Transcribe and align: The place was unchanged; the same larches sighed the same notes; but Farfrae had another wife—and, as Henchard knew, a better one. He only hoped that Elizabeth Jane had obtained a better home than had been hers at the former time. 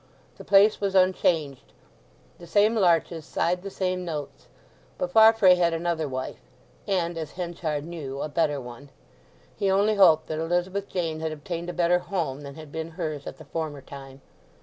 The 0.37 0.43
place 0.43 0.81
was 0.81 0.95
unchanged; 0.95 1.73
the 2.39 2.47
same 2.47 2.73
larches 2.73 3.23
sighed 3.23 3.61
the 3.61 3.69
same 3.69 4.03
notes; 4.03 4.47
but 4.97 5.11
Farfrae 5.11 5.53
had 5.53 5.75
another 5.75 6.07
wife—and, 6.07 7.19
as 7.19 7.33
Henchard 7.33 7.85
knew, 7.85 8.19
a 8.23 8.27
better 8.27 8.59
one. 8.59 8.89
He 9.55 9.69
only 9.69 9.93
hoped 9.93 10.25
that 10.25 10.39
Elizabeth 10.39 10.89
Jane 10.89 11.19
had 11.19 11.31
obtained 11.31 11.69
a 11.69 11.73
better 11.73 11.99
home 11.99 12.41
than 12.41 12.55
had 12.55 12.71
been 12.71 12.89
hers 12.97 13.27
at 13.27 13.37
the 13.37 13.45
former 13.45 13.83
time. 13.83 14.21